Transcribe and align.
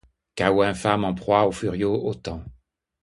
Chaos 0.33 0.63
infâme 0.63 1.05
en 1.05 1.13
proie 1.13 1.45
au 1.45 1.51
furieux 1.51 1.85
autan 1.87 2.43